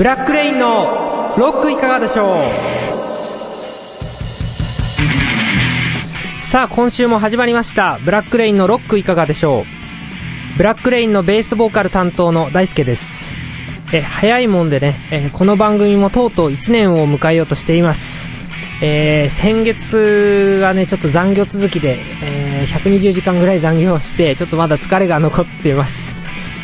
[0.00, 2.28] ブラックレインのロックいかがでしょう？
[6.42, 7.98] さあ、今週も始まりました。
[8.02, 9.66] ブラックレインのロックいかがでしょ
[10.54, 10.56] う？
[10.56, 13.30] ブラックレインのベースボーカル担当の大輔です。
[13.92, 18.26] え、早いもんでね、えこの番組もとうとう1年を迎えようとしています。
[18.82, 26.18] えー先月がね、ちょっと残業続きで、えー120時間ぐらい残業して、ちょっとまだ疲れが残っています。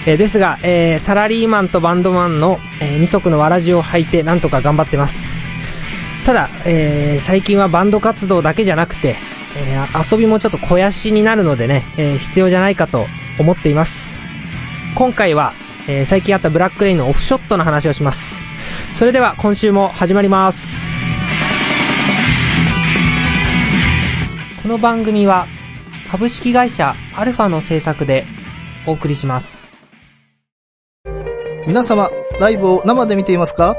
[0.08, 5.16] えーですが、えーサラリーマンとバンドマンの、えー二足のわらじを履いてなんとか頑張ってます。
[6.24, 9.16] ただ、えー最近はバンド活動だけじゃなくて、
[9.56, 13.06] えー遊びもちょっと肥やしになるのでね、えー必要じゃないかと
[13.38, 14.16] 思っています。
[14.94, 15.54] 今回は、
[15.88, 18.40] えー最近あったブラックレインのオフショットの話をします。
[18.94, 20.86] それでは今週も始まります。
[24.62, 25.48] この番組は
[26.10, 28.24] 株式会社アルファの制作で
[28.86, 29.65] お送りします。
[31.66, 33.76] 皆様、ライブを生で見ていますか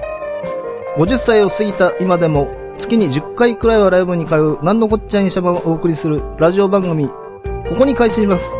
[0.97, 8.57] ?50 歳を過ぎた今でも、月に10回くらいはライブに通う、なんのこっちゃいにしゃばをお送りするラジオ番組、ここに開始します。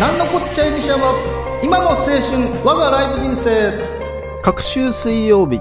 [0.00, 1.14] なんのこっちゃいにしゃば、
[1.62, 2.20] 今の青春、
[2.64, 3.72] 我がライブ人生。
[4.42, 5.60] 各週水曜日、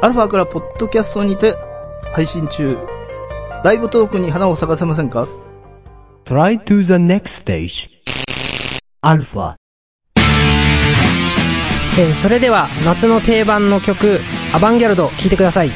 [0.00, 1.54] アルファからポッドキャストにて
[2.14, 2.78] 配信中。
[3.64, 5.28] ライブトークに花を咲かせませんか
[6.24, 7.90] ？Try to the next stage.
[9.02, 9.56] Alpha.
[11.98, 14.20] えーそれでは夏の定番の曲
[14.54, 15.70] 「アバンギャルド」聴いてください。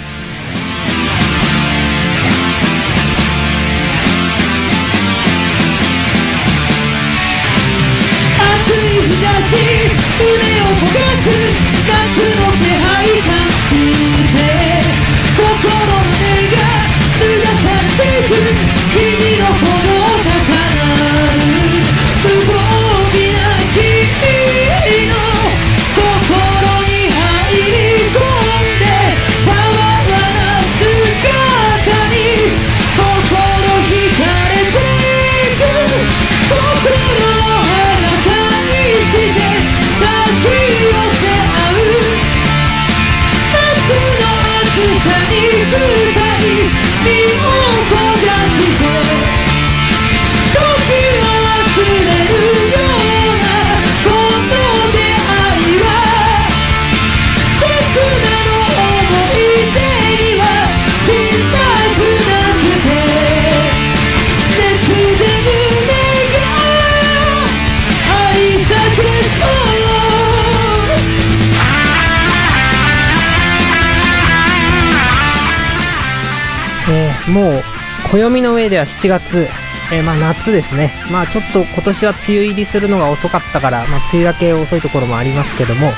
[78.10, 79.48] 暦の上では7月、
[79.92, 80.92] えーまあ夏ですね。
[81.10, 85.92] まあちょっと今年は梅雨入りするのが遅かったから、まあ、梅雨明け遅いところもありますけども、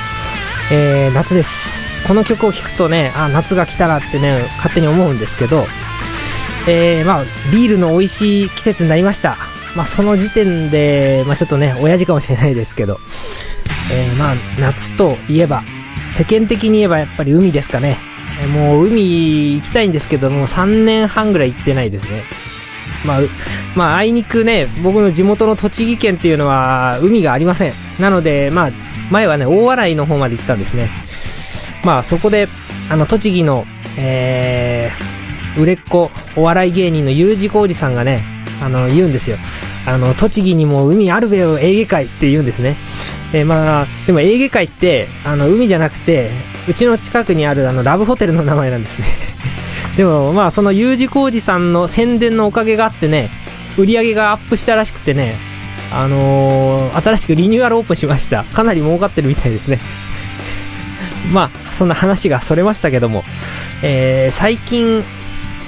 [0.73, 1.79] えー夏です。
[2.07, 5.67] この曲を聴くとねあ夏が来たなってね勝手に思うんですけど
[6.67, 9.37] えーまあビールの美味しい季節になりました。
[9.77, 12.99] まあその時点でまあちょっとね親父かもしれないですけど
[13.93, 15.63] えーまあ夏といえば
[16.09, 17.99] 世間的に言えばやっぱり海ですかね。
[18.47, 22.25] もう海行きたいんですけども3年半ぐらい行ってないですね
[23.05, 23.21] まあ、
[23.75, 27.73] まあ、あいにくね、僕の地元の栃木県っていうのは、海がありません。
[27.99, 28.71] なので、まあ、
[29.11, 30.91] 前はね、大洗の方まで行ったんですね。
[31.83, 32.49] まあ、そこで、
[32.91, 33.65] あの、栃木の、
[33.97, 38.23] えー、売れっ子、お笑い芸人の U 字工事さんがね、
[38.61, 39.39] あの、言うんですよ。
[39.87, 42.77] あの、栃木にも海あるべよ、エーゲ海って言うんですね。
[43.33, 46.31] えーまあ、でもエーゲ海って、あの、海じゃなくて、
[46.69, 49.07] うちの近くにあるあの、ラブホテルの名前なんですね。
[49.97, 53.31] でも、まあ、その U 字工事さんの宣伝のおかげがあってね、
[53.77, 55.37] 売り上げがアップしたらしくてね、
[55.93, 58.45] あのー新しくリニューアルオープンしました。
[58.45, 59.79] かなり儲かってるみたいですね。
[61.33, 63.25] まあ、そんな話がそれましたけども、
[63.83, 65.05] えー、最近、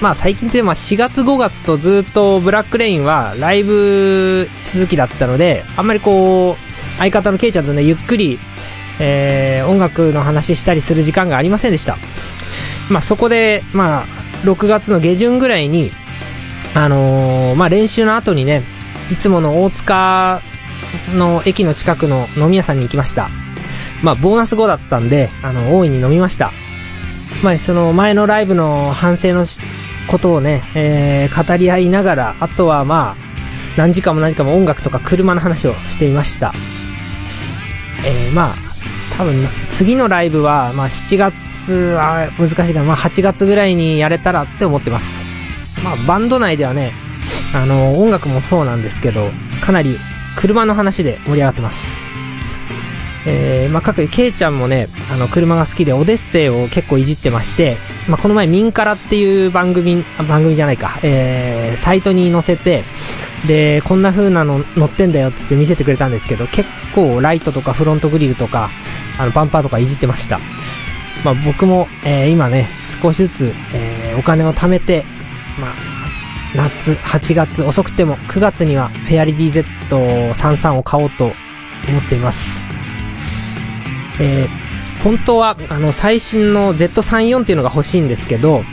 [0.01, 8.39] まあ最近ってまあ4月5月とずっとブラックレインはライブ続きだったので、あんまりこう、相方のケイちゃんとね、ゆっくり、
[8.99, 11.97] えー、音楽の話したりする時間がありませんでした。
[12.89, 14.05] まあそこで、まあ、
[14.43, 15.91] 6月の下旬ぐらいに、
[16.75, 18.63] あのーまあ練習の後にね、
[19.11, 20.41] いつもの大塚
[21.15, 23.29] の駅の近くの飲み屋さんに行きました。
[24.01, 26.51] まあボーナス後だったんで、あの、大いに飲みました。
[27.43, 29.45] まあその前のライブの反省の
[30.07, 33.23] ことをね、えー語り合いながら、あとはまあ、
[33.77, 36.53] 何時間も何時間も音楽とか車の話をしていました。
[38.05, 38.55] えーまあ、
[39.17, 45.23] 多分、次のライブは、まあ7月は難しいから、まあ8月ぐらいにやれたらって思ってます。
[45.83, 46.93] まあバンド内ではね、
[47.53, 49.29] あの、音楽もそうなんですけど、
[49.61, 49.97] かなり
[50.35, 52.13] 車の話で盛り上がってます。
[53.25, 57.77] えー、まあ、各ケイちゃんもね、あの、車が好きで、オデッセイを結構いじってまして、
[58.07, 62.83] まあ、この前、ミンカラっていう番組、番組じゃないか、えー、サイトに載せて、
[63.47, 68.69] で、こんな風なの乗ってんだよってって見せてくれたんですけど、結構ライトとかフロントグリルとか、
[69.17, 70.39] あの、バンパーとかいじってました。
[71.23, 72.67] まあ、僕も、えー、今ね、
[73.01, 75.05] 少しずつ、えー、お金を貯めて、
[75.59, 75.75] まあ、
[76.55, 81.33] 夏、8月、遅くても9月にはフェアリディ Z33 を買おうと思
[81.99, 82.67] っています。
[84.19, 88.63] えー、本当は、あの、最新の Z34 っていうのが欲しいんですけど、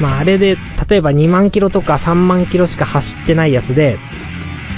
[0.00, 0.56] まあ、あれで、
[0.88, 3.98] 例えば2万キロとか3万キロしか走ってないやつで、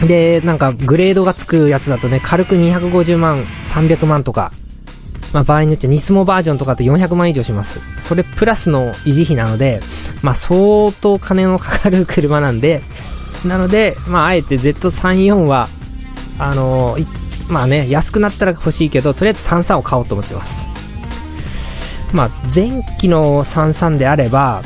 [0.07, 4.53] で、なんか、グレードがつくやつだとね、軽く250万、300万とか、
[5.33, 7.81] まあ、場合によってニスモバージョンとかだと400万以上します。
[8.01, 9.81] それプラスの維持費なので、
[10.23, 12.83] まあ、相当金のかかる車なんで、
[13.45, 15.69] なので、まあ、あえて Z34 は、
[16.39, 17.07] あのい
[17.51, 20.67] まあね、安くなったら欲しいけど、とりあえず33を買おうと思ってます。
[22.13, 24.63] まあ、前期の33であれば、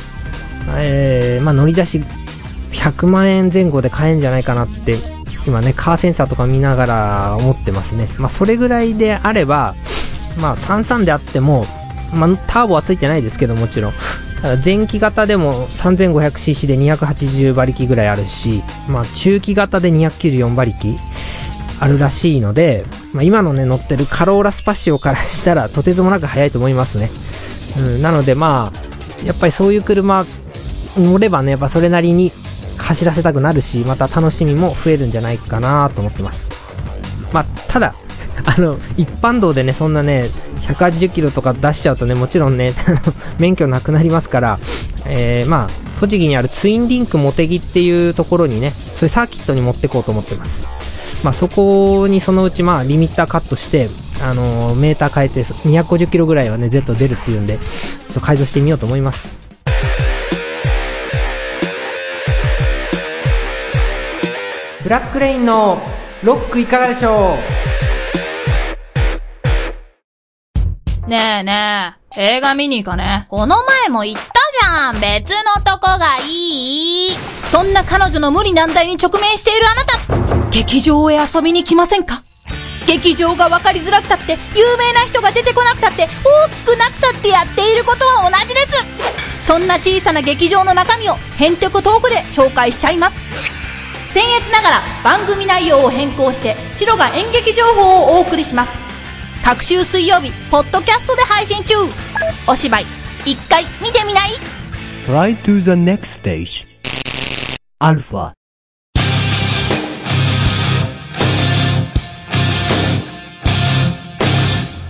[0.77, 2.03] えー、まあ、乗り出し
[2.73, 4.97] 100万円前後で買えんじゃないかなって、
[5.47, 8.09] 今ね、カーセンサーとか見ながら思ってますね。
[8.19, 9.75] まあ、それぐらいであれば、
[10.41, 11.67] まあ、33であっても、
[12.13, 13.93] まあ、ターボはついてないですけど、もちろん。
[14.41, 20.97] ただ前期型でも 3500cc で280馬力ぐらいあるし、まあ、中期型で294馬力
[21.81, 27.11] あるらしいので、まあ、今のね、乗ってるカローラスパシオからしたらとてつもなく速いと思いますね。
[27.79, 30.25] うん、なのでまあ、やっぱりそういう車
[30.97, 32.33] 乗ればね、やっぱそれなりに
[32.77, 36.51] 走らせたくなるし、また楽しみも増えるんじゃないかなと思ってます。
[37.33, 37.95] まあ、ただ、
[38.45, 40.29] あの、一般道でね、そんなね、
[40.63, 42.73] 180キロとか出しちゃうとね、もちろんね、
[43.39, 44.59] 免許なくなりますから、
[45.07, 50.67] えー、まあ、栃木にあるツインリンクモテギっていうところにね、そういうサーキットに持ってこうと思ってます。
[51.23, 53.89] まあ、そこにそのうちまあ、リミッターカットして、
[54.23, 57.61] あのーメーター変えて、250キロぐらいはね、Z 出るっていうんで、ちょ
[58.11, 59.44] っと改造してみようと思います。
[64.85, 65.81] ブラックレインの
[66.23, 67.39] ロックいかがでしょ
[71.07, 71.09] う？
[71.09, 73.25] ねえねえ、映画見に行かね？
[73.31, 74.23] この前も言った
[74.61, 75.01] じゃん。
[75.01, 77.17] 別のとこがいい。
[77.49, 80.51] そんな彼女の無理難題に直面しているあなた。
[80.51, 82.21] 劇場へ遊びに来ませんか？
[82.87, 86.11] 劇場が分かりづらくたって、有名な人が出てこなくたって、
[86.47, 89.47] 大きくなくたってやっていることは同じです。
[89.47, 93.64] そんな小さな劇場の中身を、変曲トークで紹介しちゃいます。
[94.15, 98.71] 僭越ながら番組内容を変更して、白が演劇情報をお送りします。
[99.45, 101.75] 各週水曜日、ポッドキャストで配信中
[102.47, 102.87] お芝居、
[103.27, 104.31] 一回見てみない
[105.05, 106.65] ？Try to the next stage.
[107.81, 108.29] Alpha.
[108.31, 108.35] う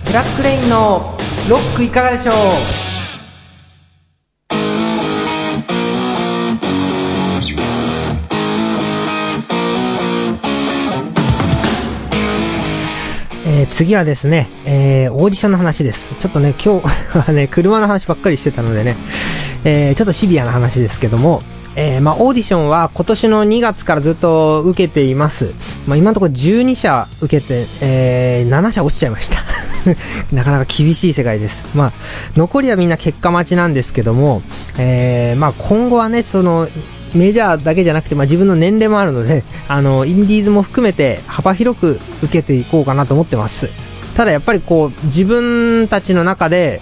[0.05, 1.17] ブラックレインの
[1.49, 2.84] ロックいかがでしょう？
[13.55, 16.13] えー次はですね、えーオーディションの話です。
[16.19, 18.97] ちょっとね、今日はね、 車の話ばっかりしてたのでね、
[19.63, 21.41] えーちょっとシビアな話ですけども、
[21.77, 25.51] えーまあ、オーディションは今年の2月からずっと受けています。
[25.87, 29.37] まあ、今のところ12社受けて、えー7社落ちちゃいました。
[30.35, 31.65] なかなか厳しい世界です。
[31.75, 31.91] まあ、
[32.35, 34.41] 残りはみんな結果待ちなんですけども、
[34.77, 36.67] えーまあ、今後はね、その、
[37.15, 43.69] メジャーだけじゃなくて、まあ、自分の年齢もあるので、あの、インディーズも含めて幅広く受けていこうかなと思ってます。
[44.15, 46.81] ただやっぱりこう、自分たちの中で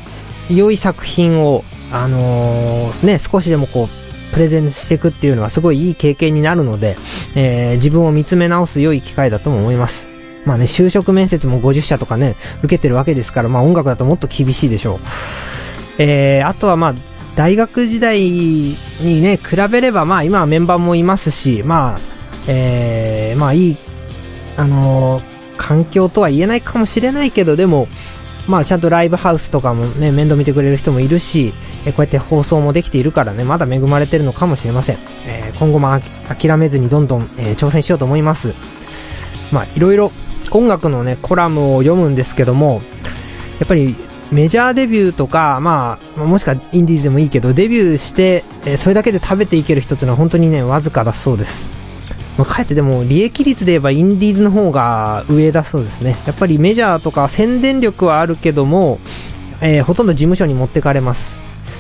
[0.50, 6.98] 良い作品を、あのーね、少しでもこう、プレゼンしていくっていうのはすごいいい経験になるので、
[7.36, 10.06] えー自分を見つめ直す良い機会だとも思います。
[10.46, 15.00] まあね、就職面接も50社とかね、受けてるわけですから、まあ音楽だともっと厳しいでしょう。
[16.00, 16.94] えー、あとはまあ、
[17.36, 18.78] 大学時代に
[19.22, 22.00] ね、比べればまあ今はメンバーもいますし、まあ、
[22.48, 23.78] えー、まあいい、
[24.58, 27.88] あのー環境とは言えないかもしれないけど、でも、
[28.48, 31.54] まあちゃんとライブハウスとかもね、面倒見てくれる人もいるし、
[31.86, 34.98] えこうやって放送もできているからね、まだ恵まれてるのかもしれません。
[35.28, 35.88] えー今後も
[36.28, 38.54] 諦めずにどんどん、えー挑戦しようと思います。
[39.52, 40.12] まあいろいろ
[40.52, 42.82] 音楽のね、コラムを読むんですけども、
[43.60, 43.96] やっぱり
[44.34, 51.70] メジャーデビューとか、まあ、もしくはインディーズでもいいけど、デビューして、えそれだけで食べていける人っていうのは本当にね、わずかだそうです。
[52.38, 56.18] まあ、かえってでも、利益率で言えばインディーズの方が上だそうですね。
[56.26, 59.00] やっぱりメジャーとか宣伝力はあるけども、
[59.62, 61.38] えーほとんど事務所に持ってかれます。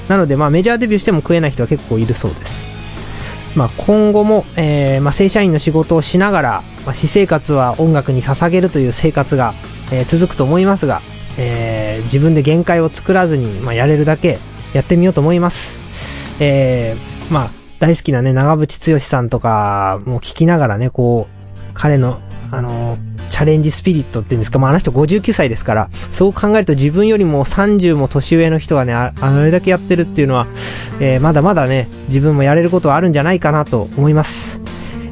[0.07, 3.57] なので、まあメジャーデビューしても食えない人は結構いるそうです。
[3.57, 6.49] まあ今後も、えーまあ正社員の仕事をしながら、
[6.85, 9.55] まあ私生活は音楽に捧げるという生活が、
[9.91, 11.01] えー続くと思いますが、
[11.39, 11.72] えー
[12.03, 14.39] 自分で限界を作らずに、まあ、やれるだけ
[14.73, 15.79] やってみようと思います。
[16.39, 22.19] えーまあ、大好きなね、長渕剛さんとかも聞きながらね、こう、彼の、
[22.51, 22.97] あの
[23.29, 30.45] チャレンジスピリットっていうんですか、まあ、あの人59歳ですから、そう考えると自分よりも30も年上の人がね、ああれだけやってるっていうのは、
[30.99, 34.61] えーまだまだね、自分もやれることはあるんじゃないかなと思います。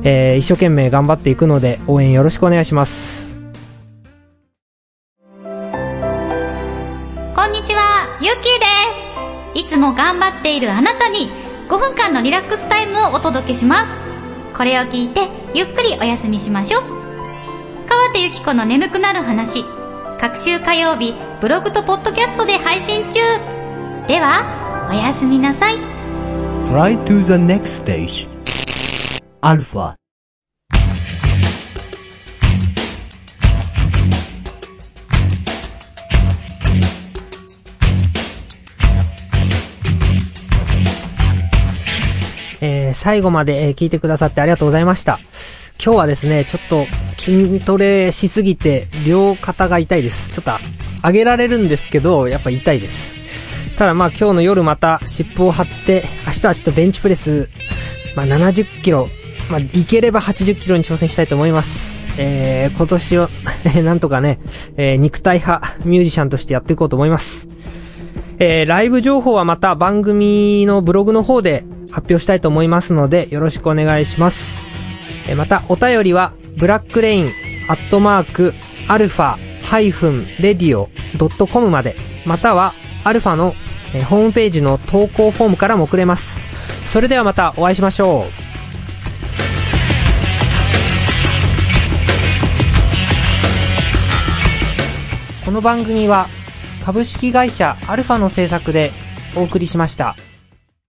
[0.04, 3.11] えー一生懸命頑張っていくので、応援よろしくお願いします。
[9.62, 11.30] いつも頑張っているあなたに
[11.70, 13.98] 5分間のリラックスタイムをお届けします。
[14.58, 16.84] これを聞いてゆっくりお休みしましょう。
[17.88, 19.64] 川手ゆき子の眠くなる話。
[20.20, 23.20] 各週火曜日、ブログとポッドキャストで配信中。
[24.08, 25.76] では、おやすみなさい。
[26.66, 28.28] Try to the next stage.
[29.42, 30.01] Alpha.
[43.02, 45.20] 最後まで聞いてくださってありがとうございました。
[45.84, 46.86] 今日はですね、ちょっと
[47.18, 50.36] 筋トレしすぎて両肩が痛いです。
[50.36, 50.52] ちょっと
[51.08, 53.16] 上げられるんですけど、やっぱ痛いです。
[53.76, 57.50] ただまあ今日の夜また湿布を貼って、明日はちょっとベンチプレス、
[58.16, 59.10] まあ70キロ、
[59.50, 62.06] まあいければ80キロに挑戦したいと思います。
[62.20, 63.30] えー、今年を、
[63.84, 64.40] なんとかね、
[64.78, 67.48] えー肉体派ミュージシャンとしてやっていこうと思います。
[68.38, 74.62] えー、ライブ情報はまた番組のブログの方で発表したいと思いますので、よろしくお願いします。
[75.28, 77.30] えまた、お便りは、ブラックレイン、
[77.68, 78.54] アットマーク、
[78.88, 81.96] アルファ、ハイフン、 radio、ドットコムまで、
[82.26, 83.56] または、アルファの、
[83.94, 86.40] えホームページの投稿フォームからも送れます。
[86.86, 88.52] それではまたお会いしましょう。
[95.46, 96.28] この番組は
[96.82, 98.92] 株式会社アルファの制作で
[99.36, 100.16] お送りしました。